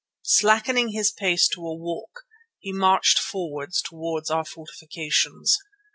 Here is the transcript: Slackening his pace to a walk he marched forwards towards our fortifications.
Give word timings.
Slackening 0.23 0.93
his 0.93 1.11
pace 1.11 1.47
to 1.49 1.61
a 1.61 1.75
walk 1.75 2.23
he 2.57 2.73
marched 2.73 3.19
forwards 3.19 3.83
towards 3.83 4.31
our 4.31 4.43
fortifications. 4.45 5.59